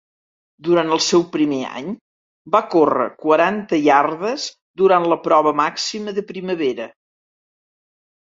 [0.67, 1.91] Durant el seu primer any,
[2.55, 4.45] va córrer quaranta iardes
[4.83, 6.89] durant la prova màxima de primavera.